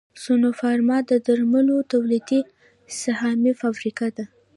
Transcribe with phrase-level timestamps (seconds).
[0.23, 2.41] سنوفارما د درملو تولیدي
[3.01, 4.25] سهامي فابریکه ده